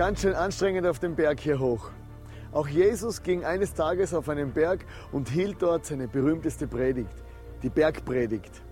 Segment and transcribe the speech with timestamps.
[0.00, 1.90] Ganz schön anstrengend auf dem Berg hier hoch.
[2.52, 7.12] Auch Jesus ging eines Tages auf einen Berg und hielt dort seine berühmteste Predigt,
[7.62, 8.62] die Bergpredigt.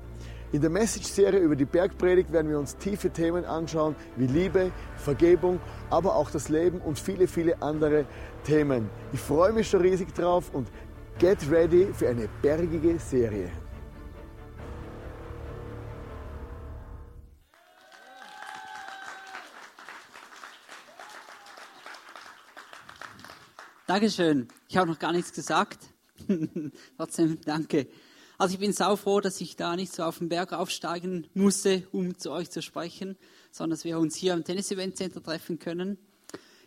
[0.52, 5.60] In der Message-Serie über die Bergpredigt werden wir uns tiefe Themen anschauen, wie Liebe, Vergebung,
[5.90, 8.06] aber auch das Leben und viele, viele andere
[8.44, 8.88] Themen.
[9.12, 10.68] Ich freue mich schon riesig drauf und
[11.18, 13.50] get ready für eine bergige Serie.
[23.88, 24.48] Dankeschön.
[24.68, 25.78] Ich habe noch gar nichts gesagt.
[26.98, 27.88] Trotzdem danke.
[28.36, 32.18] Also ich bin saufroh, dass ich da nicht so auf den Berg aufsteigen musste, um
[32.18, 33.16] zu euch zu sprechen,
[33.50, 35.96] sondern dass wir uns hier im Tennis Event Center treffen können.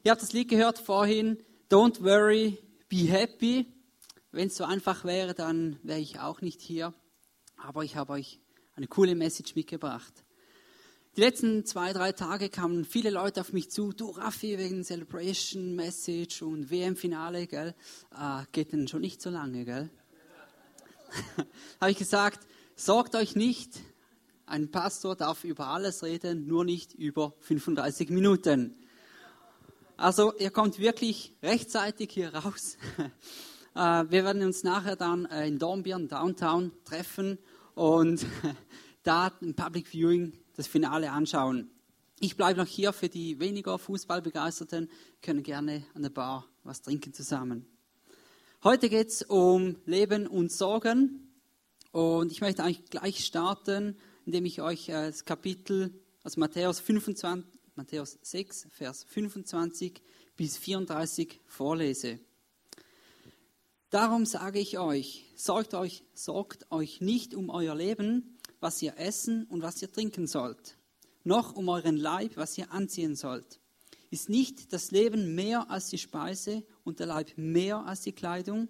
[0.03, 1.37] Ihr habt das Lied gehört vorhin,
[1.69, 2.57] Don't worry,
[2.89, 3.71] be happy.
[4.31, 6.91] Wenn es so einfach wäre, dann wäre ich auch nicht hier.
[7.55, 8.39] Aber ich habe euch
[8.73, 10.25] eine coole Message mitgebracht.
[11.17, 13.91] Die letzten zwei, drei Tage kamen viele Leute auf mich zu.
[13.91, 17.75] Du, Raffi, wegen Celebration Message und WM-Finale, gell?
[18.17, 19.89] Äh, geht denn schon nicht so lange, gell?
[21.81, 23.81] Habe ich gesagt, sorgt euch nicht.
[24.45, 28.73] Ein Pastor darf über alles reden, nur nicht über 35 Minuten.
[29.97, 32.77] Also, ihr kommt wirklich rechtzeitig hier raus.
[33.75, 37.37] Äh, wir werden uns nachher dann äh, in Dornbirn, Downtown, treffen
[37.75, 38.25] und
[39.03, 41.69] da ein Public Viewing das Finale anschauen.
[42.19, 44.89] Ich bleibe noch hier für die weniger Fußballbegeisterten,
[45.21, 47.65] können gerne an der Bar was trinken zusammen.
[48.63, 51.31] Heute geht es um Leben und Sorgen
[51.91, 55.91] und ich möchte eigentlich gleich starten, indem ich euch äh, das Kapitel
[56.23, 57.43] aus Matthäus, 25,
[57.75, 60.01] Matthäus 6, Vers 25
[60.37, 62.19] bis 34 vorlese.
[63.89, 69.43] Darum sage ich euch, sorgt euch, sorgt euch nicht um euer Leben, was ihr essen
[69.45, 70.77] und was ihr trinken sollt,
[71.23, 73.59] noch um euren Leib, was ihr anziehen sollt.
[74.09, 78.69] Ist nicht das Leben mehr als die Speise und der Leib mehr als die Kleidung?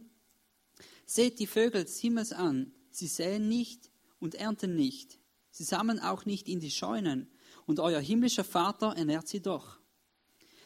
[1.06, 5.20] Seht die Vögel des Himmels an, sie säen nicht und ernten nicht,
[5.52, 7.30] sie sammeln auch nicht in die Scheunen,
[7.66, 9.80] und euer himmlischer Vater ernährt sie doch.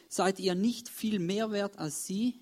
[0.08, 2.40] Seid ihr nicht viel mehr wert als sie?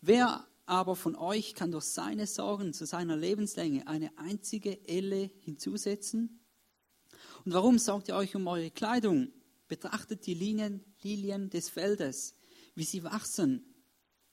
[0.00, 6.40] Wer aber von euch kann durch seine Sorgen zu seiner Lebenslänge eine einzige Elle hinzusetzen?
[7.44, 9.32] Und warum sorgt ihr euch um eure Kleidung?
[9.68, 12.34] Betrachtet die Linien, Lilien des Feldes,
[12.74, 13.74] wie sie wachsen.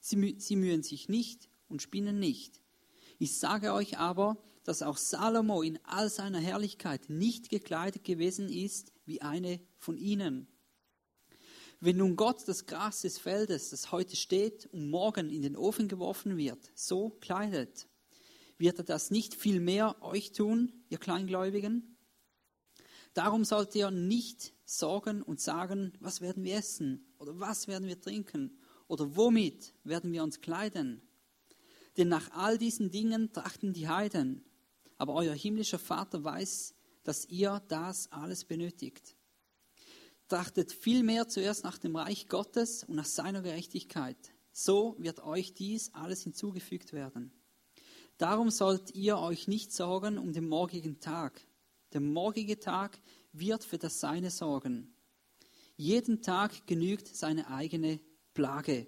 [0.00, 2.60] Sie, sie mühen sich nicht und spinnen nicht.
[3.18, 8.92] Ich sage euch aber, dass auch Salomo in all seiner Herrlichkeit nicht gekleidet gewesen ist
[9.06, 10.48] wie eine von ihnen.
[11.84, 15.86] Wenn nun Gott das Gras des Feldes, das heute steht und morgen in den Ofen
[15.86, 17.88] geworfen wird, so kleidet,
[18.56, 21.98] wird er das nicht viel mehr euch tun, ihr Kleingläubigen?
[23.12, 28.00] Darum sollt ihr nicht sorgen und sagen, was werden wir essen oder was werden wir
[28.00, 28.58] trinken
[28.88, 31.02] oder womit werden wir uns kleiden?
[31.98, 34.42] Denn nach all diesen Dingen trachten die Heiden,
[34.96, 39.13] aber euer himmlischer Vater weiß, dass ihr das alles benötigt.
[40.28, 44.16] Trachtet vielmehr zuerst nach dem Reich Gottes und nach seiner Gerechtigkeit.
[44.52, 47.32] So wird euch dies alles hinzugefügt werden.
[48.16, 51.40] Darum sollt ihr euch nicht sorgen um den morgigen Tag.
[51.92, 53.00] Der morgige Tag
[53.32, 54.94] wird für das Seine sorgen.
[55.76, 58.00] Jeden Tag genügt seine eigene
[58.32, 58.86] Plage.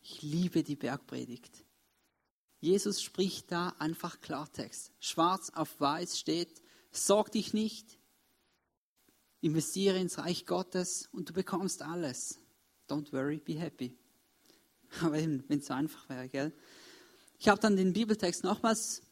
[0.00, 1.64] Ich liebe die Bergpredigt.
[2.60, 4.92] Jesus spricht da einfach Klartext.
[5.00, 7.98] Schwarz auf weiß steht, sorg dich nicht,
[9.42, 12.38] investiere ins Reich Gottes und du bekommst alles.
[12.88, 13.98] Don't worry, be happy.
[15.00, 16.52] Aber wenn es so einfach wäre, gell?
[17.38, 19.02] Ich habe dann den Bibeltext nochmals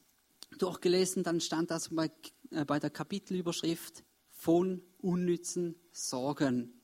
[0.58, 2.10] durchgelesen, dann stand das bei,
[2.50, 6.80] äh, bei der Kapitelüberschrift von unnützen Sorgen.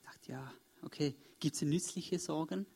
[0.00, 0.52] Ich dachte, ja,
[0.82, 2.66] okay, gibt es nützliche Sorgen?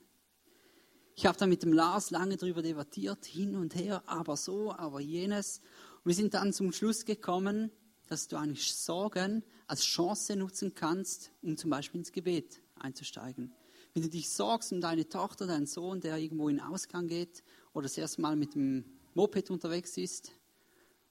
[1.17, 5.01] Ich habe dann mit dem Lars lange darüber debattiert, hin und her, aber so, aber
[5.01, 5.59] jenes.
[6.05, 7.73] Und wir sind dann zum Schluss gekommen,
[8.11, 13.53] dass du eigentlich Sorgen als Chance nutzen kannst, um zum Beispiel ins Gebet einzusteigen.
[13.95, 17.43] Wenn du dich sorgst um deine Tochter, deinen Sohn, der irgendwo in den Ausgang geht
[17.73, 18.85] oder das erste Mal mit dem
[19.15, 20.33] Moped unterwegs ist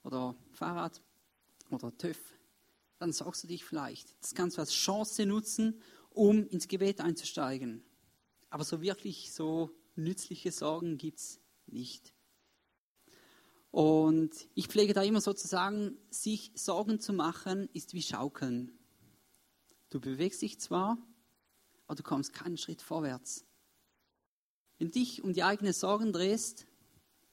[0.04, 1.02] oder Fahrrad
[1.70, 2.20] oder TÜV,
[2.98, 4.16] dann sorgst du dich vielleicht.
[4.22, 7.84] Das kannst du als Chance nutzen, um ins Gebet einzusteigen.
[8.50, 12.14] Aber so wirklich so nützliche Sorgen gibt es nicht.
[13.72, 18.72] Und ich pflege da immer so zu sagen, sich Sorgen zu machen ist wie Schaukeln.
[19.90, 20.98] Du bewegst dich zwar,
[21.86, 23.46] aber du kommst keinen Schritt vorwärts.
[24.78, 26.68] Wenn du dich um die eigenen Sorgen drehst,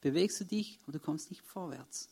[0.00, 2.10] bewegst du dich, aber du kommst nicht vorwärts.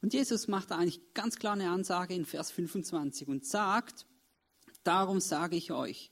[0.00, 4.06] Und Jesus macht da eigentlich ganz klar eine Ansage in Vers 25 und sagt,
[4.88, 6.10] Darum sage ich euch,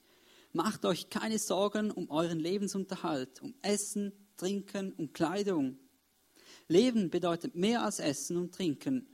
[0.52, 5.78] macht euch keine Sorgen um euren Lebensunterhalt, um Essen, Trinken und Kleidung.
[6.68, 9.06] Leben bedeutet mehr als Essen und Trinken.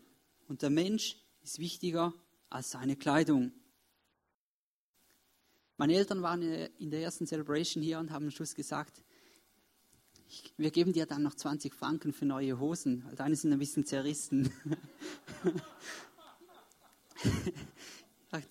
[0.49, 2.15] Und der Mensch ist wichtiger
[2.49, 3.53] als seine Kleidung.
[5.77, 9.03] Meine Eltern waren in der ersten Celebration hier und haben am Schluss gesagt,
[10.57, 13.05] wir geben dir dann noch 20 Franken für neue Hosen.
[13.17, 14.51] Deine sind ein bisschen zerrissen.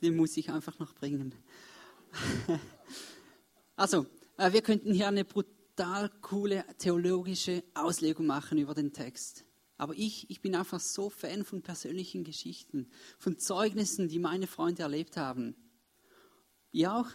[0.01, 1.33] Den muss ich einfach noch bringen.
[3.77, 4.06] Also,
[4.38, 5.25] äh, wir könnten hier eine
[5.81, 9.45] brutal coole theologische Auslegung machen über den Text.
[9.77, 12.87] Aber ich, ich bin einfach so Fan von persönlichen Geschichten,
[13.17, 15.55] von Zeugnissen, die meine Freunde erlebt haben.
[16.71, 17.07] Ihr auch?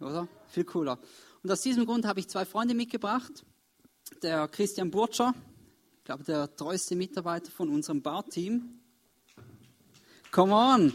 [0.00, 0.28] Oder?
[0.48, 1.00] Viel cooler.
[1.42, 3.46] Und aus diesem Grund habe ich zwei Freunde mitgebracht.
[4.22, 5.32] Der Christian Burtscher,
[5.96, 8.80] ich glaube der treueste Mitarbeiter von unserem Barteam.
[10.30, 10.92] Come on!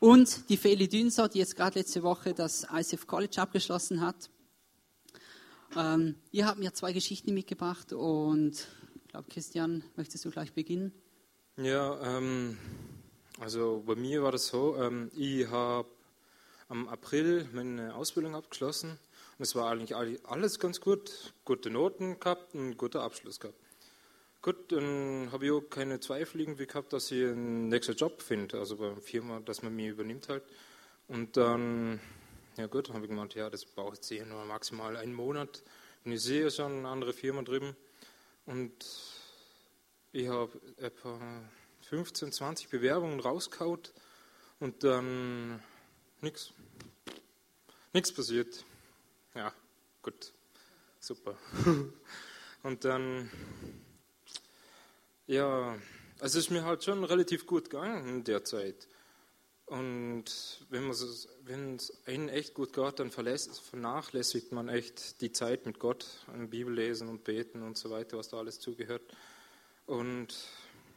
[0.00, 4.30] Und die Feli Dünser, die jetzt gerade letzte Woche das ICF College abgeschlossen hat.
[5.76, 10.94] Ähm, ihr habt mir zwei Geschichten mitgebracht und ich glaube, Christian, möchtest du gleich beginnen?
[11.58, 12.56] Ja, ähm,
[13.40, 15.88] also bei mir war das so, ähm, ich habe
[16.68, 19.94] am April meine Ausbildung abgeschlossen und es war eigentlich
[20.24, 23.58] alles ganz gut, gute Noten gehabt und guter Abschluss gehabt.
[24.42, 28.58] Gut, dann habe ich auch keine Zweifel irgendwie gehabt, dass ich einen nächsten Job finde,
[28.58, 30.42] also bei einer Firma, dass man mich übernimmt halt.
[31.08, 32.00] Und dann
[32.60, 35.62] ja gut, habe ich gemeint, ja, das braucht jetzt nur maximal einen Monat.
[36.04, 37.74] Und ich sehe schon eine andere Firma drüben.
[38.44, 38.74] Und
[40.12, 41.18] ich habe etwa
[41.88, 43.94] 15, 20 Bewerbungen rausgehaut
[44.58, 45.62] und dann
[46.20, 46.52] nichts.
[47.94, 48.64] Nichts passiert.
[49.34, 49.54] Ja,
[50.02, 50.32] gut.
[50.98, 51.38] Super.
[52.62, 53.30] und dann,
[55.30, 55.78] ja,
[56.18, 58.88] es ist mir halt schon relativ gut gegangen in der Zeit.
[59.66, 60.24] Und
[60.68, 66.50] wenn es einen echt gut geht, dann vernachlässigt man echt die Zeit mit Gott, an
[66.50, 69.02] Bibel lesen und beten und so weiter, was da alles zugehört.
[69.86, 70.34] Und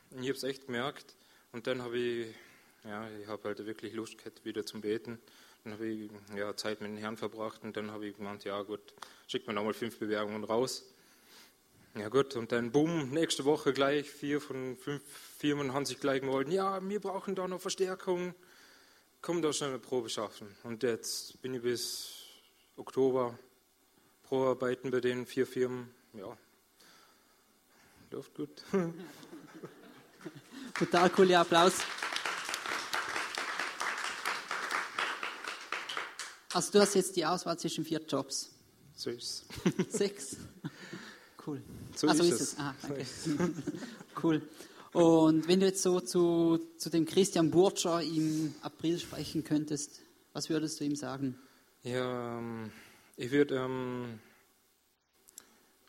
[0.10, 1.16] ich habe es echt gemerkt.
[1.52, 2.36] Und dann habe ich,
[2.84, 5.20] ja, ich habe halt wirklich Lust gehabt, wieder zum Beten.
[5.64, 8.60] Dann habe ich ja, Zeit mit dem Herrn verbracht und dann habe ich gemeint, ja
[8.64, 8.82] gut,
[9.28, 10.92] schickt mir nochmal fünf Bewerbungen raus.
[11.96, 15.04] Ja gut, und dann bumm, nächste Woche gleich, vier von fünf
[15.38, 18.34] Firmen haben sich gleich gemeldet, ja, wir brauchen da noch Verstärkung
[19.24, 20.56] komm doch schnell eine Probe schaffen.
[20.64, 22.10] Und jetzt bin ich bis
[22.76, 23.40] Oktober
[24.24, 25.90] Probearbeiten bei den vier Firmen.
[26.14, 26.38] Ja,
[28.12, 28.64] läuft gut.
[30.78, 31.74] Total cooler Applaus.
[36.52, 38.52] Also du hast jetzt die Auswahl zwischen vier Jobs.
[38.96, 39.46] Es.
[39.90, 40.38] Sechs.
[41.46, 41.62] Cool.
[41.96, 42.42] So also ist, es.
[42.42, 42.60] es.
[42.60, 43.06] Ah, danke.
[44.24, 44.42] cool.
[44.94, 50.02] Und wenn du jetzt so zu, zu dem Christian Burtscher im April sprechen könntest,
[50.34, 51.38] was würdest du ihm sagen?
[51.82, 52.72] Ja, ähm,
[53.18, 54.20] ich würde ähm,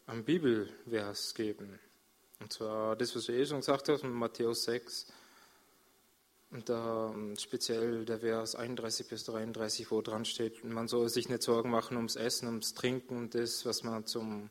[0.07, 1.79] einen Bibelvers geben.
[2.41, 5.07] Und zwar das, was ich eh schon gesagt habe, Matthäus 6.
[6.51, 11.29] Und da ähm, speziell der Vers 31 bis 33, wo dran steht, man soll sich
[11.29, 14.51] nicht Sorgen machen ums Essen, ums Trinken und das, was man zum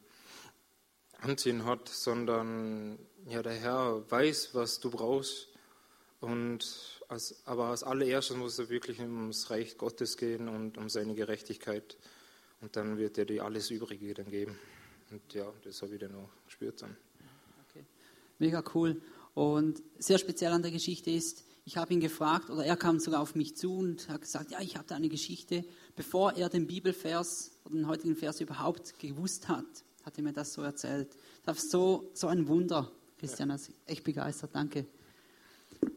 [1.24, 5.48] Anziehen hat, sondern ja, der Herr weiß, was du brauchst.
[6.20, 11.15] Und als, aber als allererstes muss es wirklich ums Reich Gottes gehen und um seine
[11.15, 11.98] Gerechtigkeit.
[12.62, 14.58] Und dann wird er dir alles Übrige dann geben.
[15.12, 16.96] Und ja, das habe ich dann auch gespürt dann.
[17.70, 17.86] Okay.
[18.39, 19.01] Mega cool.
[19.34, 23.22] Und sehr speziell an der Geschichte ist, ich habe ihn gefragt, oder er kam sogar
[23.22, 25.63] auf mich zu und hat gesagt, ja, ich habe da eine Geschichte,
[25.96, 29.65] bevor er den Bibelvers oder den heutigen Vers überhaupt gewusst hat,
[30.03, 31.15] hat er mir das so erzählt.
[31.43, 32.91] Das ist so, so ein Wunder.
[33.17, 33.57] Christian, ja.
[33.86, 34.86] echt begeistert, danke.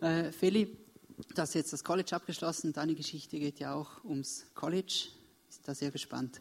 [0.01, 0.77] Äh, Feli,
[1.17, 2.73] du hast jetzt das College abgeschlossen.
[2.73, 5.09] Deine Geschichte geht ja auch ums College.
[5.51, 6.41] Ich bin da sehr gespannt.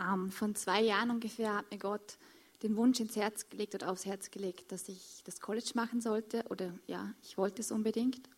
[0.00, 2.16] Ähm, von zwei Jahren ungefähr hat mir Gott
[2.62, 6.44] den Wunsch ins Herz gelegt oder aufs Herz gelegt, dass ich das College machen sollte.
[6.48, 8.28] Oder ja, ich wollte es unbedingt.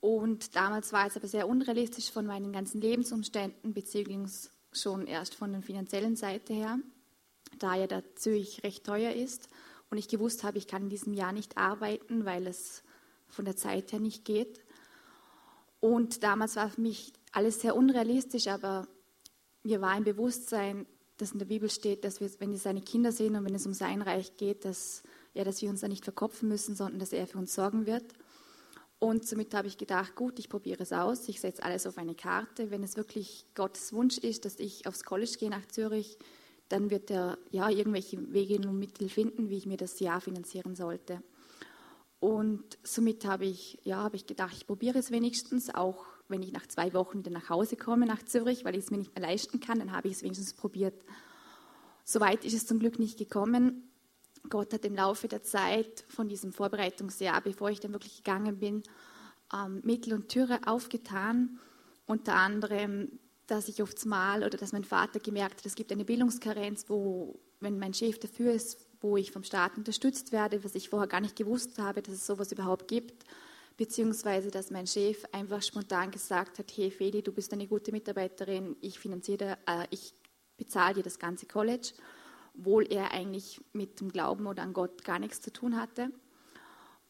[0.00, 5.52] Und damals war es aber sehr unrealistisch von meinen ganzen Lebensumständen, beziehungsweise schon erst von
[5.52, 6.78] der finanziellen Seite her,
[7.58, 9.48] da ja der Zürich recht teuer ist
[9.90, 12.82] und ich gewusst habe, ich kann in diesem Jahr nicht arbeiten, weil es
[13.28, 14.64] von der Zeit her nicht geht.
[15.80, 18.88] Und damals war für mich alles sehr unrealistisch, aber
[19.62, 23.12] mir war ein Bewusstsein, dass in der Bibel steht, dass wir, wenn wir seine Kinder
[23.12, 26.04] sehen und wenn es um sein Reich geht, dass, ja, dass wir uns da nicht
[26.04, 28.04] verkopfen müssen, sondern dass er für uns sorgen wird.
[28.98, 32.14] Und somit habe ich gedacht, gut, ich probiere es aus, ich setze alles auf eine
[32.14, 32.70] Karte.
[32.70, 36.18] Wenn es wirklich Gottes Wunsch ist, dass ich aufs College gehe nach Zürich,
[36.68, 40.74] dann wird er ja irgendwelche Wege und Mittel finden, wie ich mir das Jahr finanzieren
[40.74, 41.22] sollte.
[42.20, 46.52] Und somit habe ich, ja, habe ich gedacht, ich probiere es wenigstens, auch wenn ich
[46.52, 49.28] nach zwei Wochen wieder nach Hause komme, nach Zürich, weil ich es mir nicht mehr
[49.28, 50.94] leisten kann, dann habe ich es wenigstens probiert.
[52.04, 53.90] Soweit ist es zum Glück nicht gekommen.
[54.48, 58.82] Gott hat im Laufe der Zeit von diesem Vorbereitungsjahr, bevor ich dann wirklich gegangen bin,
[59.52, 61.58] ähm, Mittel und Türe aufgetan.
[62.06, 66.04] Unter anderem, dass ich oft mal oder dass mein Vater gemerkt hat, es gibt eine
[66.04, 70.88] Bildungskarenz, wo, wenn mein Chef dafür ist, wo ich vom Staat unterstützt werde, was ich
[70.88, 73.24] vorher gar nicht gewusst habe, dass es sowas überhaupt gibt,
[73.76, 78.76] beziehungsweise dass mein Chef einfach spontan gesagt hat, hey Feli, du bist eine gute Mitarbeiterin,
[78.80, 80.14] ich finanziere, äh, ich
[80.56, 81.92] bezahle dir das ganze College,
[82.56, 86.10] obwohl er eigentlich mit dem Glauben oder an Gott gar nichts zu tun hatte.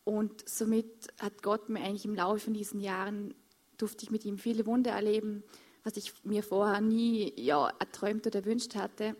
[0.03, 3.35] Und somit hat Gott mir eigentlich im Laufe von diesen Jahren,
[3.79, 5.45] durfte ich mit ihm viele Wunder erleben,
[5.85, 9.17] was ich mir vorher nie ja, erträumt oder erwünscht hatte.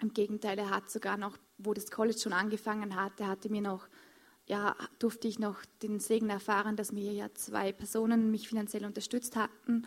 [0.00, 3.88] Im Gegenteil, er hat sogar noch, wo das College schon angefangen hatte, hatte mir noch,
[4.46, 9.34] ja, durfte ich noch den Segen erfahren, dass mir ja zwei Personen mich finanziell unterstützt
[9.34, 9.86] hatten.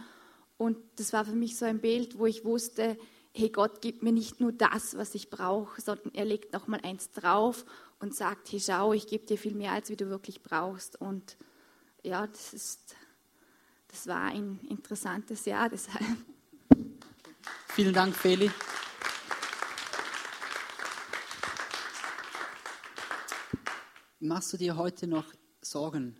[0.58, 2.98] Und das war für mich so ein Bild, wo ich wusste,
[3.34, 6.82] hey, Gott gibt mir nicht nur das, was ich brauche, sondern er legt noch mal
[6.84, 7.66] eins drauf
[8.00, 11.00] und sagt, hey, schau, ich gebe dir viel mehr, als wie du wirklich brauchst.
[11.00, 11.38] Und
[12.04, 12.96] ja, das ist,
[13.92, 16.06] das war ein interessantes Jahr deshalb.
[17.70, 18.50] Vielen Dank, Feli.
[24.20, 25.26] Machst du dir heute noch
[25.62, 26.16] Sorgen?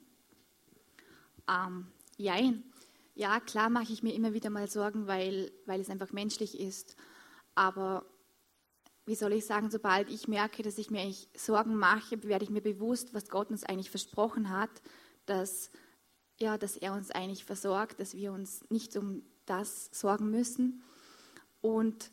[1.48, 1.88] Ähm,
[2.18, 2.64] jein.
[3.14, 6.96] Ja, klar mache ich mir immer wieder mal Sorgen, weil, weil es einfach menschlich ist.
[7.54, 8.06] Aber
[9.06, 12.50] wie soll ich sagen, sobald ich merke, dass ich mir eigentlich Sorgen mache, werde ich
[12.50, 14.70] mir bewusst, was Gott uns eigentlich versprochen hat,
[15.26, 15.70] dass,
[16.42, 20.84] ja, dass er uns eigentlich versorgt, dass wir uns nicht um das sorgen müssen.
[21.62, 22.12] Und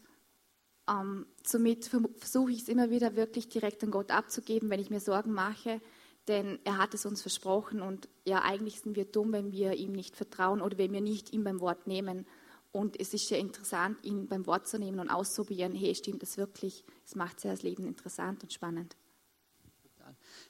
[0.88, 1.86] ähm, somit
[2.18, 5.80] versuche ich es immer wieder wirklich direkt an Gott abzugeben, wenn ich mir Sorgen mache,
[6.28, 9.92] denn er hat es uns versprochen und ja, eigentlich sind wir dumm, wenn wir ihm
[9.92, 12.26] nicht vertrauen oder wenn wir nicht ihm beim Wort nehmen.
[12.70, 16.36] Und es ist ja interessant, ihn beim Wort zu nehmen und auszuprobieren, hey, stimmt das
[16.36, 16.84] wirklich?
[17.04, 18.94] Es macht sehr das Leben interessant und spannend.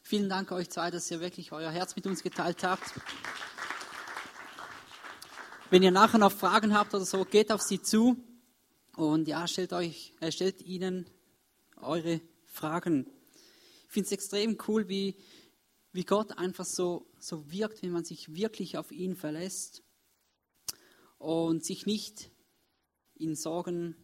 [0.02, 2.92] Vielen Dank euch zwei, dass ihr wirklich euer Herz mit uns geteilt habt.
[5.70, 8.16] Wenn ihr nachher noch Fragen habt oder so, geht auf sie zu
[8.96, 11.06] und ja, stellt euch, äh, stellt ihnen
[11.76, 13.06] eure Fragen.
[13.86, 15.14] Ich finde es extrem cool, wie,
[15.92, 19.82] wie Gott einfach so, so wirkt, wenn man sich wirklich auf ihn verlässt
[21.18, 22.30] und sich nicht
[23.14, 23.94] in Sorgen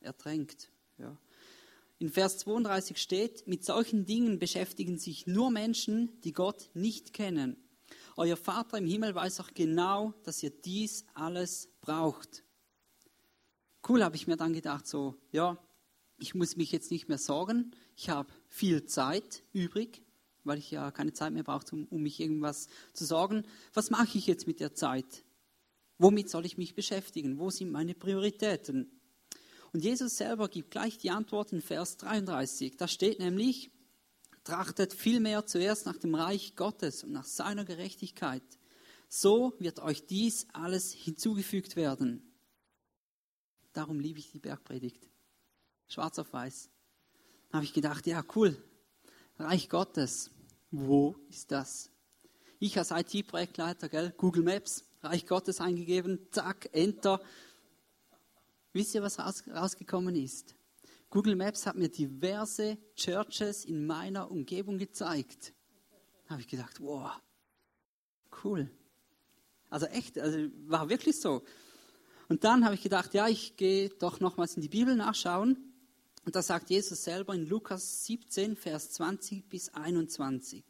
[0.00, 0.70] ertränkt.
[0.98, 1.16] Ja.
[1.98, 7.63] In Vers 32 steht, mit solchen Dingen beschäftigen sich nur Menschen, die Gott nicht kennen.
[8.16, 12.44] Euer Vater im Himmel weiß auch genau, dass ihr dies alles braucht.
[13.88, 15.58] Cool, habe ich mir dann gedacht, so, ja,
[16.18, 20.02] ich muss mich jetzt nicht mehr sorgen, ich habe viel Zeit übrig,
[20.44, 23.44] weil ich ja keine Zeit mehr brauche, um, um mich irgendwas zu sorgen.
[23.72, 25.24] Was mache ich jetzt mit der Zeit?
[25.98, 27.38] Womit soll ich mich beschäftigen?
[27.38, 28.90] Wo sind meine Prioritäten?
[29.72, 32.76] Und Jesus selber gibt gleich die Antwort in Vers 33.
[32.76, 33.70] Da steht nämlich,
[34.44, 38.42] trachtet vielmehr zuerst nach dem Reich Gottes und nach seiner Gerechtigkeit.
[39.08, 42.22] So wird euch dies alles hinzugefügt werden.
[43.72, 45.08] Darum liebe ich die Bergpredigt.
[45.88, 46.70] Schwarz auf weiß.
[47.48, 48.62] Da habe ich gedacht, ja, cool.
[49.38, 50.30] Reich Gottes.
[50.70, 51.90] Wo ist das?
[52.58, 57.20] Ich als IT-Projektleiter, Google Maps, Reich Gottes eingegeben, zack, Enter.
[58.72, 60.54] Wisst ihr, was raus, rausgekommen ist?
[61.10, 65.52] Google Maps hat mir diverse Churches in meiner Umgebung gezeigt.
[66.24, 67.10] Da habe ich gedacht, wow,
[68.42, 68.70] cool.
[69.70, 71.42] Also echt, also war wirklich so.
[72.28, 75.72] Und dann habe ich gedacht, ja, ich gehe doch nochmals in die Bibel nachschauen.
[76.24, 80.64] Und da sagt Jesus selber in Lukas 17, Vers 20 bis 21.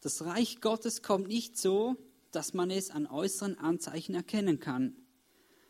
[0.00, 1.96] Das Reich Gottes kommt nicht so,
[2.32, 4.96] dass man es an äußeren Anzeichen erkennen kann.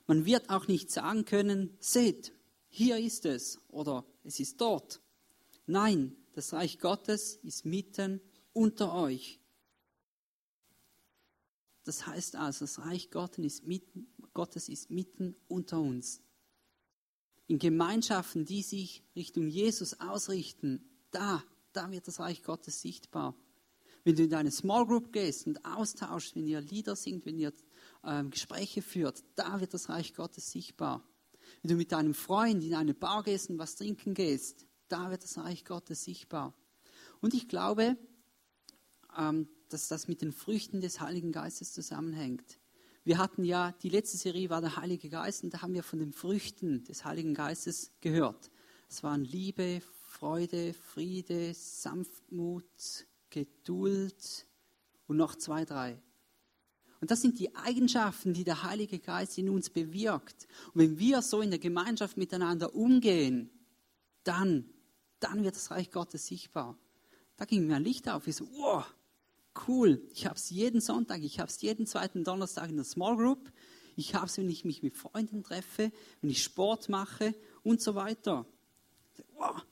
[0.07, 2.33] Man wird auch nicht sagen können, seht,
[2.69, 5.01] hier ist es oder es ist dort.
[5.67, 8.21] Nein, das Reich Gottes ist mitten
[8.53, 9.41] unter euch.
[11.85, 16.21] Das heißt also, das Reich Gottes ist mitten, Gottes ist mitten unter uns.
[17.47, 23.37] In Gemeinschaften, die sich Richtung Jesus ausrichten, da, da wird das Reich Gottes sichtbar.
[24.03, 27.53] Wenn du in deine Small Group gehst und austauschst, wenn ihr Lieder singt, wenn ihr
[28.05, 31.09] ähm, Gespräche führt, da wird das Reich Gottes sichtbar.
[31.63, 35.25] Wenn du mit deinem Freund in eine Bar gehst und was trinken gehst, da wird
[35.25, 36.55] das Reich Gottes sichtbar.
[37.21, 37.97] Und ich glaube,
[39.17, 42.59] ähm, dass das mit den Früchten des Heiligen Geistes zusammenhängt.
[43.05, 45.99] Wir hatten ja, die letzte Serie war der Heilige Geist und da haben wir von
[45.99, 48.51] den Früchten des Heiligen Geistes gehört.
[48.89, 54.47] Es waren Liebe, Freude, Friede, Sanftmut, Geduld
[55.07, 56.01] und noch zwei, drei.
[57.07, 60.49] Und das sind die Eigenschaften, die der Heilige Geist in uns bewirkt.
[60.75, 63.49] Und wenn wir so in der Gemeinschaft miteinander umgehen,
[64.25, 64.69] dann,
[65.21, 66.77] dann wird das Reich Gottes sichtbar.
[67.37, 68.27] Da ging mir ein Licht auf.
[68.27, 68.85] Ich so, wow,
[69.69, 70.03] cool.
[70.11, 73.53] Ich habe es jeden Sonntag, ich habe es jeden zweiten Donnerstag in der Small Group.
[73.95, 77.95] Ich habe es, wenn ich mich mit Freunden treffe, wenn ich Sport mache und so
[77.95, 78.47] weiter.
[79.37, 79.65] Wow,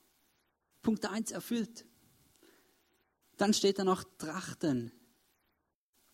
[0.82, 1.84] Punkt 1 erfüllt.
[3.38, 4.92] Dann steht da noch Trachten.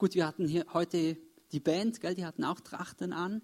[0.01, 1.19] Gut, wir hatten hier heute
[1.53, 3.43] die Band, gell, die hatten auch Trachten an.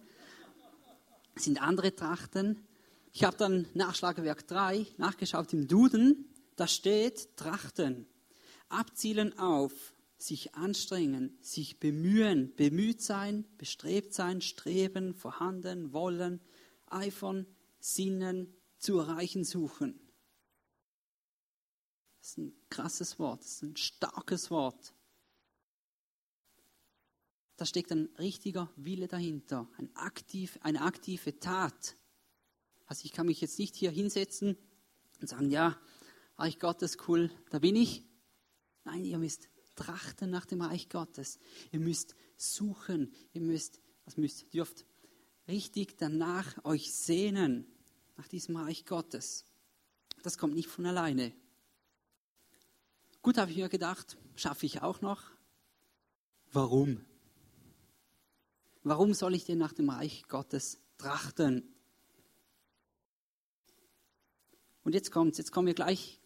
[1.35, 2.67] Das sind andere Trachten.
[3.13, 6.33] Ich habe dann Nachschlagewerk 3 nachgeschaut im Duden.
[6.57, 8.07] Da steht Trachten.
[8.71, 16.41] Abzielen auf, sich anstrengen, sich bemühen, bemüht sein, bestrebt sein, streben, vorhanden, wollen,
[16.87, 17.45] eifern,
[17.81, 20.01] sinnen, zu erreichen suchen.
[22.23, 24.96] Das ist ein krasses Wort, das ist ein starkes Wort.
[27.57, 31.97] Da steckt ein richtiger Wille dahinter, ein aktiv, eine aktive Tat.
[32.87, 34.57] Also ich kann mich jetzt nicht hier hinsetzen
[35.21, 35.79] und sagen, ja,
[36.39, 38.05] Reich Gottes, cool, da bin ich.
[38.85, 41.39] Nein, ihr müsst trachten nach dem Reich Gottes.
[41.71, 44.85] Ihr müsst suchen, ihr müsst, was müsst, dürft
[45.49, 47.67] richtig danach euch sehnen,
[48.17, 49.45] nach diesem Reich Gottes.
[50.23, 51.33] Das kommt nicht von alleine.
[53.23, 55.23] Gut, habe ich mir gedacht, schaffe ich auch noch.
[56.53, 57.05] Warum?
[58.89, 61.75] Warum soll ich denn nach dem Reich Gottes trachten?
[64.85, 66.21] Und jetzt kommt jetzt kommen wir gleich,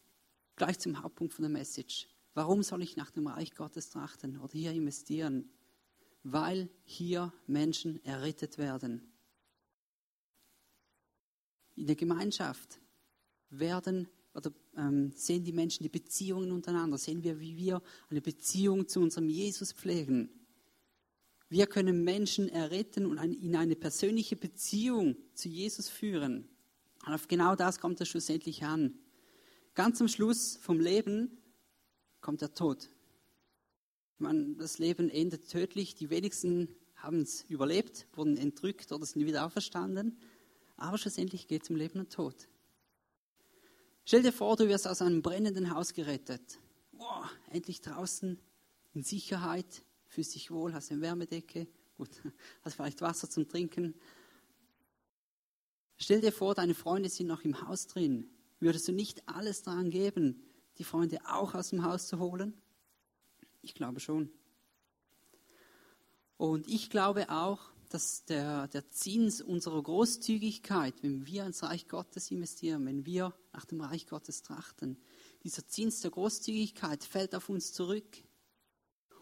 [0.56, 2.06] gleich zum Hauptpunkt von der Message.
[2.34, 5.48] Warum soll ich nach dem Reich Gottes trachten oder hier investieren?
[6.22, 9.10] Weil hier Menschen errettet werden.
[11.76, 12.78] In der Gemeinschaft
[13.48, 17.80] werden oder ähm, sehen die Menschen die Beziehungen untereinander, sehen wir, wie wir
[18.10, 20.39] eine Beziehung zu unserem Jesus pflegen.
[21.50, 26.48] Wir können Menschen erretten und in eine persönliche Beziehung zu Jesus führen.
[27.04, 28.94] Und auf genau das kommt es schlussendlich an.
[29.74, 31.38] Ganz am Schluss vom Leben
[32.20, 32.88] kommt der Tod.
[34.18, 35.96] Man, das Leben endet tödlich.
[35.96, 40.20] Die wenigsten haben es überlebt, wurden entrückt oder sind wieder auferstanden.
[40.76, 42.48] Aber schlussendlich geht es um Leben und Tod.
[44.04, 46.60] Stell dir vor, du wirst aus einem brennenden Haus gerettet.
[46.92, 48.38] Wow, endlich draußen
[48.92, 52.10] in Sicherheit, fühlst dich wohl, hast eine Wärmedecke, gut,
[52.62, 53.94] hast vielleicht Wasser zum Trinken.
[55.96, 58.28] Stell dir vor, deine Freunde sind noch im Haus drin.
[58.58, 60.42] Würdest du nicht alles daran geben,
[60.78, 62.60] die Freunde auch aus dem Haus zu holen?
[63.62, 64.30] Ich glaube schon.
[66.36, 72.30] Und ich glaube auch, dass der, der Zins unserer Großzügigkeit, wenn wir ins Reich Gottes
[72.30, 74.96] investieren, wenn wir nach dem Reich Gottes trachten,
[75.42, 78.22] dieser Zins der Großzügigkeit fällt auf uns zurück.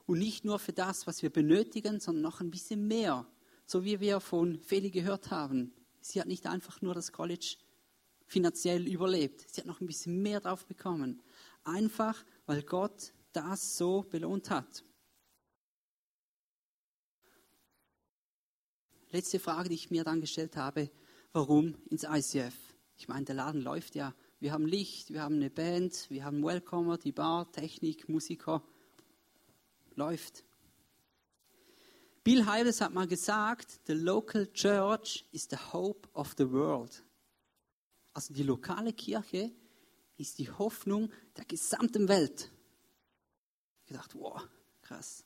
[0.08, 3.26] Und nicht nur für das, was wir benötigen, sondern noch ein bisschen mehr.
[3.66, 5.74] So wie wir von Feli gehört haben.
[6.00, 7.56] Sie hat nicht einfach nur das College
[8.24, 9.44] finanziell überlebt.
[9.50, 11.20] Sie hat noch ein bisschen mehr drauf bekommen.
[11.62, 14.82] Einfach, weil Gott das so belohnt hat.
[19.10, 20.90] Letzte Frage, die ich mir dann gestellt habe,
[21.34, 22.56] warum ins ICF?
[22.96, 24.14] Ich meine, der Laden läuft ja.
[24.40, 28.62] Wir haben Licht, wir haben eine Band, wir haben Welcomer, die Bar, Technik, Musiker
[29.98, 30.44] läuft.
[32.24, 37.02] Bill Hybels hat mal gesagt, the local church is the hope of the world.
[38.12, 39.52] Also die lokale Kirche
[40.16, 42.50] ist die Hoffnung der gesamten Welt.
[43.86, 44.46] Ich dachte, wow,
[44.82, 45.24] krass.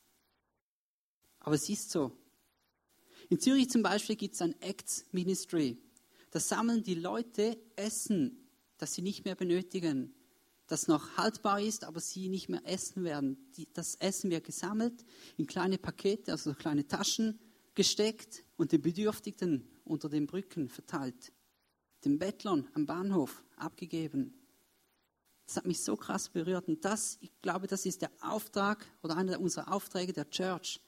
[1.41, 2.13] Aber es ist so.
[3.29, 5.79] In Zürich zum Beispiel gibt es ein Acts Ministry.
[6.31, 10.15] Da sammeln die Leute Essen, das sie nicht mehr benötigen
[10.67, 13.37] das noch haltbar ist, aber sie nicht mehr essen werden.
[13.57, 15.05] Die, das Essen wird gesammelt,
[15.37, 17.39] in kleine Pakete, also kleine Taschen
[17.75, 21.33] gesteckt und den Bedürftigen unter den Brücken verteilt.
[22.05, 24.35] Den Bettlern am Bahnhof abgegeben.
[25.47, 26.69] Das hat mich so krass berührt.
[26.69, 30.81] Und das, ich glaube, das ist der Auftrag oder einer unserer Aufträge der Church,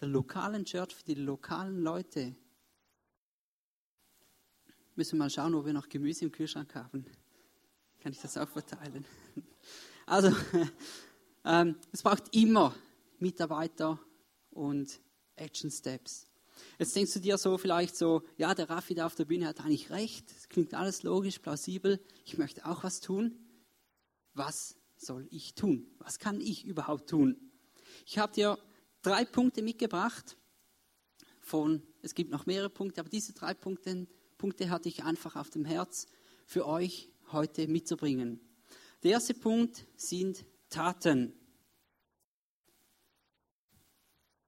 [0.00, 2.36] der lokalen Church für die lokalen Leute.
[4.94, 7.06] Müssen wir mal schauen, ob wir noch Gemüse im Kühlschrank haben.
[8.02, 9.04] Kann ich das auch verteilen?
[10.06, 10.34] Also,
[11.44, 12.74] ähm, es braucht immer
[13.20, 14.00] Mitarbeiter
[14.50, 15.00] und
[15.36, 16.26] Action Steps.
[16.80, 19.60] Jetzt denkst du dir so vielleicht so, ja, der Raffi da auf der Bühne hat
[19.60, 23.38] eigentlich recht, es klingt alles logisch, plausibel, ich möchte auch was tun.
[24.34, 25.86] Was soll ich tun?
[25.98, 27.52] Was kann ich überhaupt tun?
[28.04, 28.58] Ich habe dir
[29.02, 30.36] drei Punkte mitgebracht
[31.40, 35.50] von, es gibt noch mehrere Punkte, aber diese drei Punkte, Punkte hatte ich einfach auf
[35.50, 36.08] dem Herz
[36.44, 38.40] für euch heute mitzubringen.
[39.02, 41.34] Der erste Punkt sind Taten.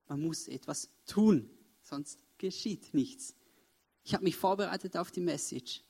[0.06, 1.50] Man muss etwas tun,
[1.82, 3.34] sonst geschieht nichts.
[4.04, 5.82] Ich habe mich vorbereitet auf die Message.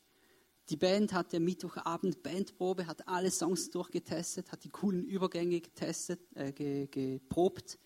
[0.71, 6.53] Die Band hatte Mittwochabend Bandprobe, hat alle Songs durchgetestet, hat die coolen Übergänge getestet, äh,
[6.87, 7.79] geprobt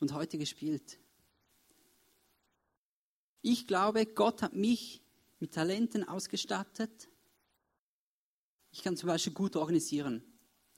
[0.00, 0.98] und heute gespielt.
[3.42, 5.02] Ich glaube, Gott hat mich
[5.38, 7.08] mit Talenten ausgestattet.
[8.72, 10.22] Ich kann zum Beispiel gut organisieren.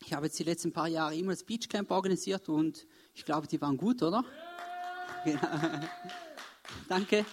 [0.04, 3.60] Ich habe jetzt die letzten paar Jahre immer das Beachcamp organisiert und ich glaube, die
[3.60, 4.24] waren gut, oder?
[5.24, 5.88] Ja.
[6.88, 7.24] Danke.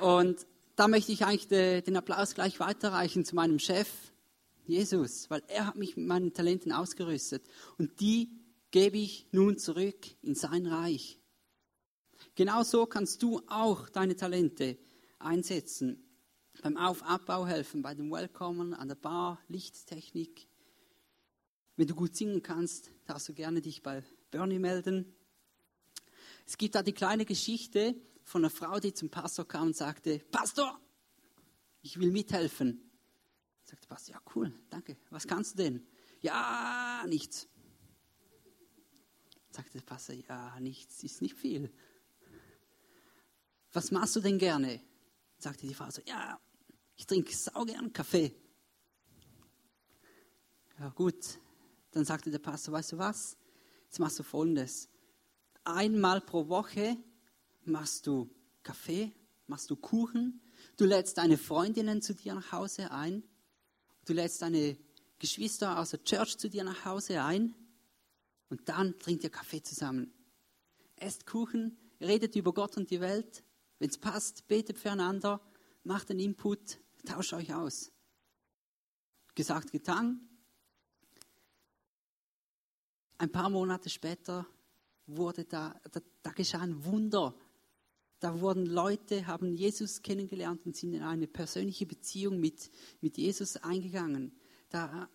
[0.00, 0.46] Und
[0.76, 3.88] da möchte ich eigentlich den Applaus gleich weiterreichen zu meinem Chef,
[4.66, 7.42] Jesus, weil er hat mich mit meinen Talenten ausgerüstet.
[7.78, 8.30] Und die
[8.70, 11.18] gebe ich nun zurück in sein Reich.
[12.34, 14.78] Genauso kannst du auch deine Talente
[15.18, 16.07] einsetzen.
[16.62, 20.48] Beim Auf-Abbau helfen, bei dem Welcomen, an der Bar, Lichttechnik,
[21.76, 25.14] wenn du gut singen kannst, darfst du gerne dich bei Bernie melden.
[26.44, 27.94] Es gibt da die kleine Geschichte
[28.24, 30.80] von einer Frau, die zum Pastor kam und sagte, Pastor,
[31.82, 32.90] ich will mithelfen.
[33.62, 34.96] Sagte der Pastor, ja cool, danke.
[35.10, 35.86] Was kannst du denn?
[36.20, 37.46] Ja, nichts.
[39.50, 41.72] Sagte der Pastor, ja, nichts ist nicht viel.
[43.72, 44.80] Was machst du denn gerne?
[45.38, 46.40] Sagte die Frau so, ja,
[46.98, 48.34] ich trinke saugern Kaffee.
[50.78, 51.38] Ja gut,
[51.92, 53.36] dann sagte der Pastor, weißt du was?
[53.84, 54.90] Jetzt machst du Folgendes.
[55.64, 56.96] Einmal pro Woche
[57.64, 58.28] machst du
[58.62, 59.12] Kaffee,
[59.46, 60.42] machst du Kuchen,
[60.76, 63.22] du lädst deine Freundinnen zu dir nach Hause ein,
[64.04, 64.76] du lädst deine
[65.18, 67.54] Geschwister aus der Church zu dir nach Hause ein
[68.48, 70.12] und dann trinkt ihr Kaffee zusammen.
[70.96, 73.44] Esst Kuchen, redet über Gott und die Welt.
[73.78, 75.40] Wenn es passt, betet füreinander,
[75.84, 77.92] macht einen Input, tauscht euch aus.
[79.34, 80.28] Gesagt, getan,
[83.18, 84.46] ein paar Monate später
[85.06, 87.34] wurde da, da, da geschah ein Wunder.
[88.20, 93.56] Da wurden Leute, haben Jesus kennengelernt und sind in eine persönliche Beziehung mit, mit Jesus
[93.56, 94.36] eingegangen.
[94.68, 95.08] Da,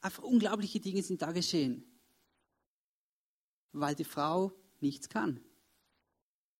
[0.00, 1.84] einfach unglaubliche Dinge sind da geschehen.
[3.72, 5.40] Weil die Frau nichts kann.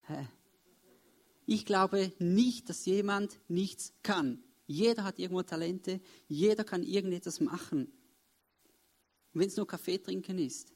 [0.02, 0.28] Hä?
[1.46, 4.42] Ich glaube nicht, dass jemand nichts kann.
[4.66, 7.92] Jeder hat irgendwo Talente, jeder kann irgendetwas machen
[9.34, 10.72] wenn es nur Kaffee trinken ist.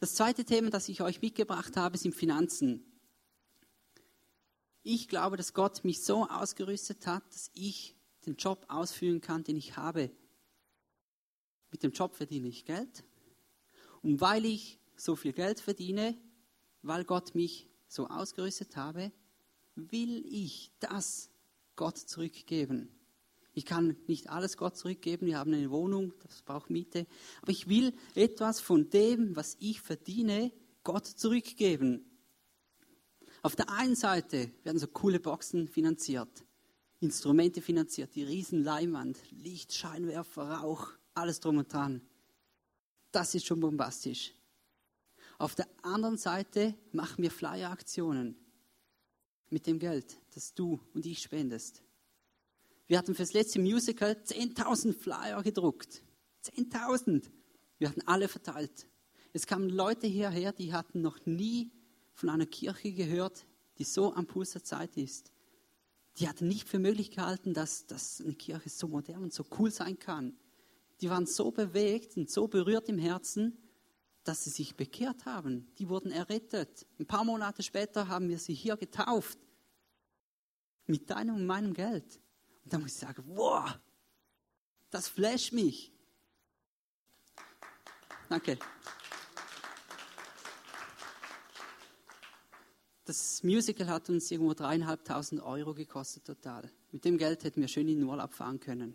[0.00, 2.84] Das zweite Thema, das ich euch mitgebracht habe, sind Finanzen.
[4.82, 7.94] Ich glaube, dass Gott mich so ausgerüstet hat, dass ich
[8.26, 10.10] den Job ausführen kann, den ich habe.
[11.70, 13.04] Mit dem Job verdiene ich Geld.
[14.02, 16.18] Und weil ich so viel Geld verdiene,
[16.82, 19.12] weil Gott mich so ausgerüstet habe,
[19.74, 21.30] will ich das
[21.76, 22.88] Gott zurückgeben.
[23.54, 25.26] Ich kann nicht alles Gott zurückgeben.
[25.26, 27.06] Wir haben eine Wohnung, das braucht Miete.
[27.42, 30.52] Aber ich will etwas von dem, was ich verdiene,
[30.84, 32.04] Gott zurückgeben.
[33.42, 36.44] Auf der einen Seite werden so coole Boxen finanziert,
[37.00, 42.00] Instrumente finanziert, die riesen Leinwand, Licht, Scheinwerfer, Rauch, alles drum und dran.
[43.10, 44.32] Das ist schon bombastisch.
[45.42, 48.36] Auf der anderen Seite machen wir Flyer-Aktionen
[49.50, 51.82] mit dem Geld, das du und ich spendest.
[52.86, 56.04] Wir hatten fürs letzte Musical 10.000 Flyer gedruckt.
[56.44, 57.24] 10.000.
[57.78, 58.86] Wir hatten alle verteilt.
[59.32, 61.72] Es kamen Leute hierher, die hatten noch nie
[62.12, 63.44] von einer Kirche gehört,
[63.78, 65.32] die so am Puls der Zeit ist.
[66.18, 69.72] Die hatten nicht für möglich gehalten, dass, dass eine Kirche so modern und so cool
[69.72, 70.36] sein kann.
[71.00, 73.58] Die waren so bewegt und so berührt im Herzen,
[74.24, 75.72] dass sie sich bekehrt haben.
[75.78, 76.86] Die wurden errettet.
[76.98, 79.38] Ein paar Monate später haben wir sie hier getauft.
[80.86, 82.20] Mit deinem und meinem Geld.
[82.64, 83.78] Und da muss ich sagen, wow,
[84.90, 85.92] das flasht mich.
[88.28, 88.58] Danke.
[93.04, 96.70] Das Musical hat uns irgendwo dreieinhalbtausend Euro gekostet total.
[96.92, 98.94] Mit dem Geld hätten wir schön in den Urlaub fahren können.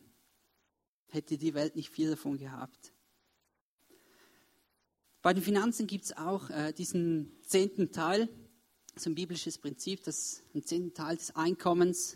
[1.10, 2.94] Hätte die Welt nicht viel davon gehabt.
[5.28, 8.30] Bei den Finanzen gibt es auch äh, diesen zehnten Teil,
[8.96, 12.16] so ein biblisches Prinzip, dass ein zehnten Teil des Einkommens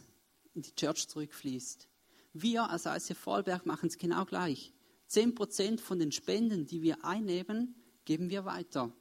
[0.54, 1.90] in die Church zurückfließt.
[2.32, 4.72] Wir als ICF Vollberg machen es genau gleich.
[5.08, 8.94] Zehn Prozent von den Spenden, die wir einnehmen, geben wir weiter.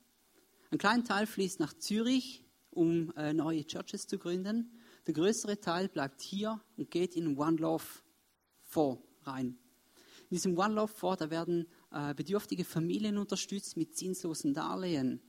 [0.72, 4.72] Ein kleiner Teil fließt nach Zürich, um äh, neue Churches zu gründen.
[5.06, 7.84] Der größere Teil bleibt hier und geht in One Love
[8.62, 9.56] Fonds rein.
[10.30, 15.20] In diesem One Love Fonds, da werden äh, bedürftige Familien unterstützt mit zinslosen Darlehen.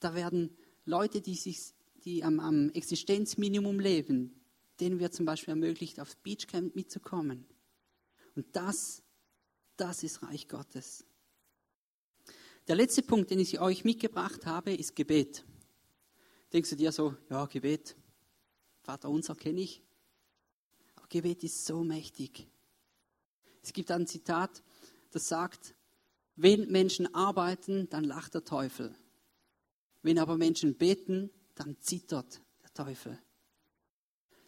[0.00, 1.74] Da werden Leute, die, sich,
[2.04, 4.40] die am, am Existenzminimum leben,
[4.80, 7.46] denen wird zum Beispiel ermöglicht, aufs Beachcamp mitzukommen.
[8.34, 9.02] Und das,
[9.76, 11.04] das ist Reich Gottes.
[12.68, 15.44] Der letzte Punkt, den ich euch mitgebracht habe, ist Gebet.
[16.52, 17.96] Denkst du dir so, ja, Gebet,
[18.82, 19.82] Vater unser kenne ich.
[20.94, 22.48] Aber Gebet ist so mächtig.
[23.62, 24.62] Es gibt ein Zitat,
[25.16, 25.74] das sagt,
[26.36, 28.94] wenn Menschen arbeiten, dann lacht der Teufel.
[30.02, 33.18] Wenn aber Menschen beten, dann zittert der Teufel.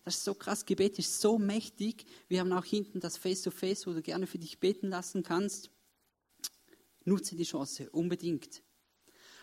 [0.05, 0.67] Das ist so krass.
[0.67, 2.05] Gebet ist so mächtig.
[2.29, 5.71] Wir haben auch hinten das Face-to-Face, -face, wo du gerne für dich beten lassen kannst.
[7.05, 8.63] Nutze die Chance, unbedingt.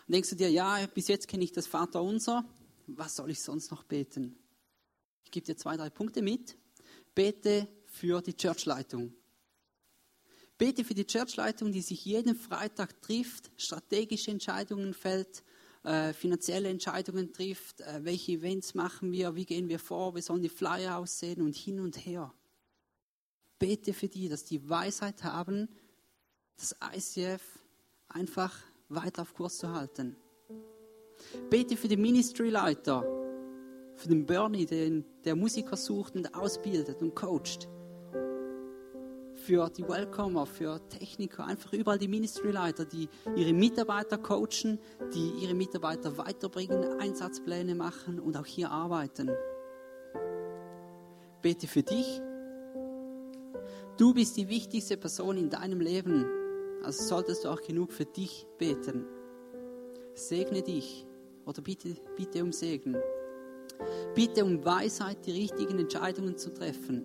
[0.06, 2.44] Und denkst du dir, ja, bis jetzt kenne ich das Vaterunser.
[2.86, 4.38] Was soll ich sonst noch beten?
[5.24, 6.56] Ich gebe dir zwei, drei Punkte mit.
[7.14, 9.12] Bete für die Churchleitung.
[10.58, 15.42] Bete für die Churchleitung, die sich jeden Freitag trifft, strategische Entscheidungen fällt,
[15.84, 20.42] äh, finanzielle Entscheidungen trifft, äh, welche Events machen wir, wie gehen wir vor, wie sollen
[20.42, 22.32] die Flyer aussehen und hin und her.
[23.58, 25.68] Bete für die, dass die Weisheit haben,
[26.56, 27.42] das ICF
[28.08, 30.16] einfach weiter auf Kurs zu halten.
[31.50, 33.02] Bete für die Ministry-Leiter,
[33.94, 37.68] für den Bernie, den, der Musiker sucht und ausbildet und coacht
[39.46, 44.80] für die Welcomer, für Techniker, einfach überall die Ministry-Leiter, die ihre Mitarbeiter coachen,
[45.14, 49.30] die ihre Mitarbeiter weiterbringen, Einsatzpläne machen und auch hier arbeiten.
[51.42, 52.20] Bete für dich.
[53.96, 56.26] Du bist die wichtigste Person in deinem Leben,
[56.82, 59.04] also solltest du auch genug für dich beten.
[60.14, 61.06] Segne dich
[61.44, 62.96] oder bitte, bitte um Segen.
[64.12, 67.04] Bitte um Weisheit, die richtigen Entscheidungen zu treffen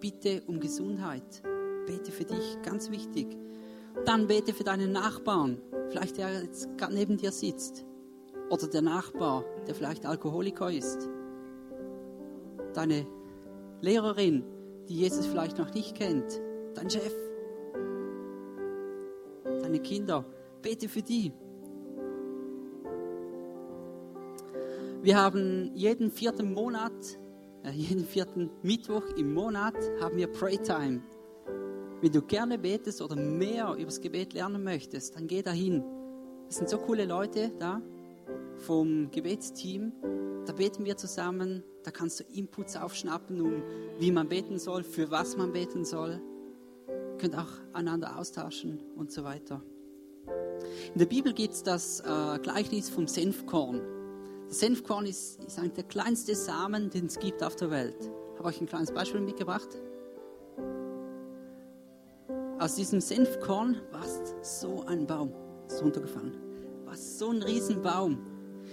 [0.00, 1.42] bitte um Gesundheit.
[1.86, 3.36] Bete für dich, ganz wichtig.
[4.04, 7.84] Dann bete für deinen Nachbarn, vielleicht der jetzt neben dir sitzt.
[8.50, 11.08] Oder der Nachbar, der vielleicht Alkoholiker ist.
[12.74, 13.06] Deine
[13.80, 14.44] Lehrerin,
[14.88, 16.40] die Jesus vielleicht noch nicht kennt.
[16.74, 17.12] Dein Chef.
[19.62, 20.24] Deine Kinder.
[20.62, 21.32] Bete für die.
[25.02, 27.18] Wir haben jeden vierten Monat
[27.72, 31.00] jeden vierten Mittwoch im Monat haben wir Praytime.
[32.00, 35.82] Wenn du gerne betest oder mehr über das Gebet lernen möchtest, dann geh dahin.
[36.48, 37.82] Es sind so coole Leute da
[38.58, 39.92] vom Gebetsteam.
[40.46, 41.62] Da beten wir zusammen.
[41.82, 43.62] Da kannst du Inputs aufschnappen, um
[43.98, 46.20] wie man beten soll, für was man beten soll.
[46.88, 49.62] Ihr könnt auch einander austauschen und so weiter.
[50.92, 53.80] In der Bibel gibt es das äh, Gleichnis vom Senfkorn.
[54.48, 57.96] Senfkorn ist, ist eigentlich der kleinste Samen, den es gibt auf der Welt.
[58.32, 59.68] Ich habe euch ein kleines Beispiel mitgebracht.
[62.58, 64.04] Aus diesem Senfkorn war
[64.42, 65.32] so ein Baum.
[65.66, 66.36] Ist runtergefallen.
[66.84, 68.18] War so ein Riesenbaum.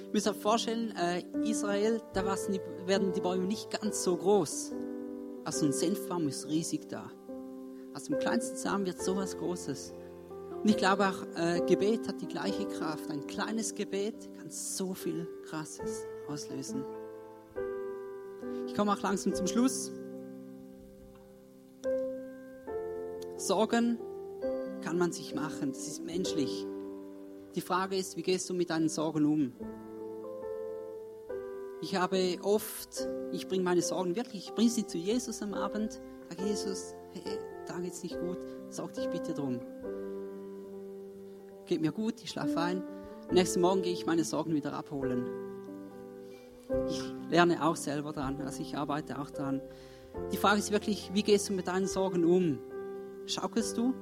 [0.06, 4.74] Ihr müsst euch vorstellen, äh, Israel, da werden die Bäume nicht ganz so groß.
[5.44, 7.12] Also ein Senfbaum ist riesig da.
[7.94, 9.94] Aus dem kleinsten Samen wird so was Großes.
[10.64, 13.12] Und ich glaube auch, äh, Gebet hat die gleiche Kraft.
[13.12, 16.86] Ein kleines Gebet kann so viel Krasses auslösen.
[18.66, 19.92] Ich komme auch langsam zum Schluss.
[23.36, 24.00] Sorgen
[24.82, 26.66] kann man sich machen, das ist menschlich.
[27.56, 29.52] Die Frage ist, wie gehst du mit deinen Sorgen um?
[31.82, 36.00] Ich habe oft, ich bringe meine Sorgen wirklich, ich bringe sie zu Jesus am Abend,
[36.30, 38.38] sage Jesus, hey, da geht's nicht gut,
[38.70, 39.60] sorg dich bitte drum
[41.66, 42.84] geht mir gut, ich schlafe ein.
[43.30, 45.26] Am nächsten Morgen gehe ich meine Sorgen wieder abholen.
[46.88, 49.62] Ich lerne auch selber dran, also ich arbeite auch dran.
[50.32, 52.60] Die Frage ist wirklich, wie gehst du mit deinen Sorgen um?
[53.26, 53.94] Schaukelst du?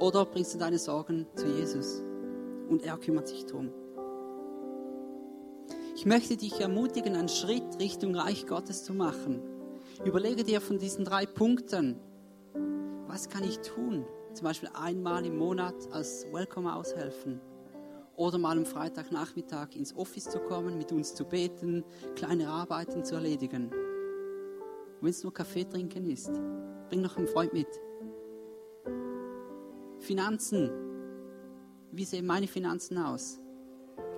[0.00, 2.02] Oder bringst du deine Sorgen zu Jesus
[2.68, 3.70] und er kümmert sich drum?
[5.96, 9.40] Ich möchte dich ermutigen, einen Schritt Richtung Reich Gottes zu machen.
[10.04, 12.00] Überlege dir von diesen drei Punkten,
[13.06, 14.04] was kann ich tun?
[14.34, 17.40] Zum Beispiel einmal im Monat als Welcome aushelfen
[18.16, 23.14] oder mal am Freitagnachmittag ins Office zu kommen, mit uns zu beten, kleine Arbeiten zu
[23.14, 23.70] erledigen.
[25.00, 26.32] Wenn es nur Kaffee trinken ist,
[26.88, 27.68] bring noch einen Freund mit.
[29.98, 30.70] Finanzen.
[31.92, 33.40] Wie sehen meine Finanzen aus?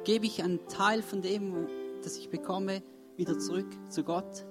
[0.05, 1.67] Gebe ich einen Teil von dem,
[2.03, 2.83] das ich bekomme,
[3.17, 4.47] wieder zurück zu Gott?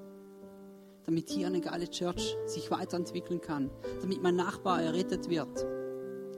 [1.06, 3.70] Damit hier eine geile Church sich weiterentwickeln kann,
[4.02, 5.66] damit mein Nachbar errettet wird,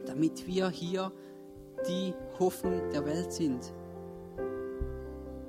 [0.05, 1.11] damit wir hier
[1.87, 3.73] die Hoffnung der Welt sind.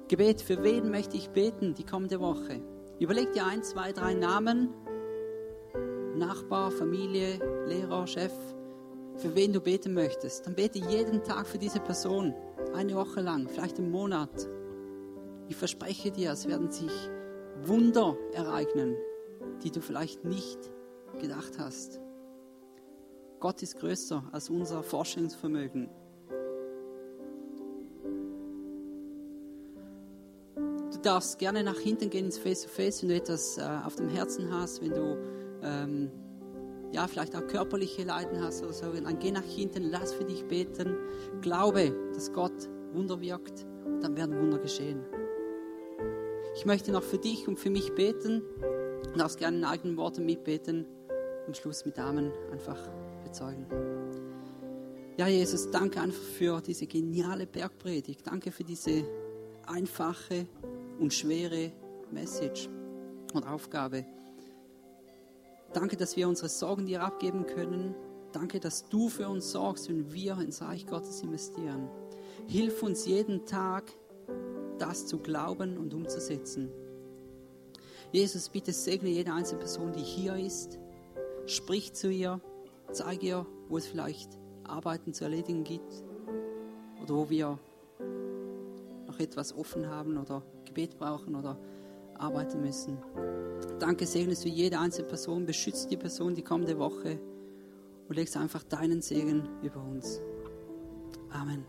[0.08, 2.62] Gebet, für wen möchte ich beten die kommende Woche?
[2.98, 4.70] Überleg dir ein, zwei, drei Namen,
[6.16, 8.32] Nachbar, Familie, Lehrer, Chef,
[9.16, 10.46] für wen du beten möchtest.
[10.46, 12.34] Dann bete jeden Tag für diese Person,
[12.74, 14.48] eine Woche lang, vielleicht einen Monat.
[15.48, 16.92] Ich verspreche dir, es werden sich
[17.64, 18.96] Wunder ereignen
[19.62, 20.58] die du vielleicht nicht
[21.20, 22.00] gedacht hast.
[23.40, 25.88] Gott ist größer als unser Vorstellungsvermögen.
[30.56, 34.52] Du darfst gerne nach hinten gehen ins Face-to-Face, wenn du etwas äh, auf dem Herzen
[34.52, 35.16] hast, wenn du
[35.62, 36.10] ähm,
[36.92, 38.92] ja, vielleicht auch körperliche Leiden hast oder so.
[38.92, 40.96] Dann geh nach hinten, lass für dich beten.
[41.40, 43.66] Glaube, dass Gott Wunder wirkt,
[44.00, 45.04] dann werden Wunder geschehen.
[46.56, 48.42] Ich möchte noch für dich und für mich beten.
[49.12, 50.86] Du darfst gerne in eigenen Worten mitbeten.
[51.46, 52.78] Am Schluss mit Amen einfach
[53.24, 53.66] bezeugen.
[55.16, 58.26] Ja, Jesus, danke einfach für diese geniale Bergpredigt.
[58.26, 59.04] Danke für diese
[59.66, 60.46] einfache
[60.98, 61.72] und schwere
[62.12, 62.68] Message
[63.34, 64.04] und Aufgabe.
[65.72, 67.94] Danke, dass wir unsere Sorgen dir abgeben können.
[68.32, 71.88] Danke, dass du für uns sorgst, wenn wir ins Reich Gottes investieren.
[72.46, 73.84] Hilf uns jeden Tag,
[74.78, 76.70] das zu glauben und umzusetzen.
[78.12, 80.78] Jesus, bitte segne jede einzelne Person, die hier ist.
[81.46, 82.40] Sprich zu ihr,
[82.92, 84.30] zeige ihr, wo es vielleicht
[84.64, 86.04] Arbeiten zu erledigen gibt
[87.02, 87.58] oder wo wir
[89.06, 91.58] noch etwas offen haben oder Gebet brauchen oder
[92.14, 92.98] arbeiten müssen.
[93.78, 97.18] Danke, segnest du jede einzelne Person, beschützt die Person die kommende Woche
[98.08, 100.20] und legst einfach deinen Segen über uns.
[101.30, 101.64] Amen.